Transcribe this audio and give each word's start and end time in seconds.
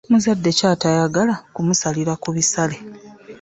Muzadde 0.09 0.49
ki 0.57 0.63
atayagala 0.73 1.33
kumusalira 1.53 2.13
ku 2.23 2.29
bisale? 2.35 2.75